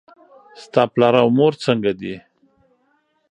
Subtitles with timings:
[0.63, 2.13] ستا پلار او مور څنګه دي؟